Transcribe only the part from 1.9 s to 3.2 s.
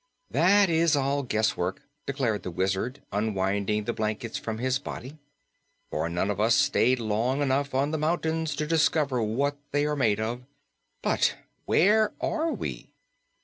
declared the Wizard,